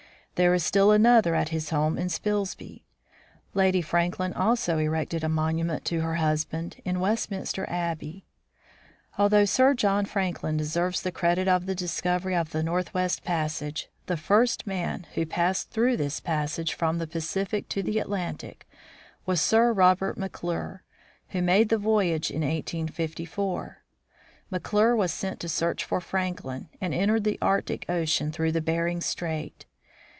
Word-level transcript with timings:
There 0.35 0.55
is 0.55 0.63
still 0.65 0.89
another 0.91 1.35
at 1.35 1.49
his 1.49 1.69
home 1.69 1.99
in 1.99 2.09
Spilsby. 2.09 2.83
Lady 3.53 3.79
Franklin 3.83 4.33
also 4.33 4.79
erected 4.79 5.23
a 5.23 5.29
monument 5.29 5.85
to 5.85 6.01
her 6.01 6.15
husband 6.15 6.77
in 6.83 6.99
Westminster 6.99 7.69
Abbey. 7.69 8.25
Although 9.19 9.45
Sir 9.45 9.75
John 9.75 10.03
Franklin 10.05 10.57
deserves 10.57 11.03
the 11.03 11.11
credit 11.11 11.47
of 11.47 11.67
the 11.67 11.75
discovery 11.75 12.35
of 12.35 12.49
the 12.49 12.63
northwest 12.63 13.23
passage, 13.23 13.87
the 14.07 14.17
first 14.17 14.65
man 14.65 15.05
who 15.13 15.25
THE 15.25 15.27
EREBUS 15.27 15.27
AND 15.27 15.27
THE 15.27 15.27
TERROR 15.27 15.27
31 15.27 15.47
passed 15.47 15.69
through 15.69 15.97
this 15.97 16.19
passage 16.19 16.73
from 16.73 16.97
the 16.97 17.05
Pacific 17.05 17.69
to 17.69 17.83
the 17.83 17.99
At 17.99 18.07
lantic 18.07 18.61
was 19.27 19.39
Sir 19.39 19.71
Robert 19.71 20.17
McClure, 20.17 20.81
who 21.29 21.43
made 21.43 21.69
the 21.69 21.77
voyage 21.77 22.31
in 22.31 22.41
1854. 22.41 23.83
McClure 24.49 24.95
was 24.95 25.11
sent 25.13 25.39
to 25.41 25.47
search 25.47 25.83
for 25.83 26.01
Franklin, 26.01 26.67
and 26.79 26.95
entered 26.95 27.25
the 27.25 27.37
Arctic 27.43 27.87
ocean 27.87 28.31
through 28.31 28.53
Bering 28.53 29.01
strait. 29.01 29.67